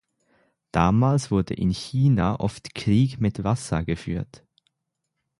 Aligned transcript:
Damals 0.71 1.29
wurde 1.29 1.53
in 1.53 1.69
China 1.69 2.39
oft 2.39 2.73
„Krieg 2.73 3.19
mit 3.21 3.43
Wasser“ 3.43 3.83
geführt. 3.83 4.43